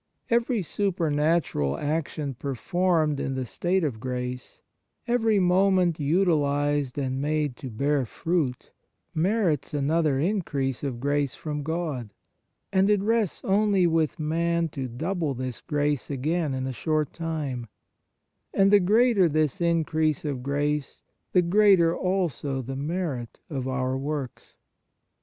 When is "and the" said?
18.55-18.79